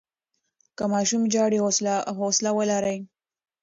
که 0.77 0.83
ماشوم 0.93 1.23
ژاړي، 1.33 1.57
حوصله 2.17 2.51
ولرئ. 2.57 2.97